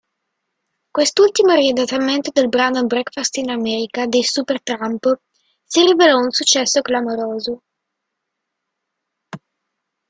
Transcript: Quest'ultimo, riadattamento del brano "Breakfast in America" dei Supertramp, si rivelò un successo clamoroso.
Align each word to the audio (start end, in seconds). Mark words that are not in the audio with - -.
Quest'ultimo, 0.89 1.53
riadattamento 1.53 2.31
del 2.33 2.49
brano 2.49 2.83
"Breakfast 2.87 3.37
in 3.37 3.51
America" 3.51 4.07
dei 4.07 4.23
Supertramp, 4.23 5.19
si 5.63 5.83
rivelò 5.85 6.17
un 6.17 6.31
successo 6.31 6.81
clamoroso. 6.81 7.61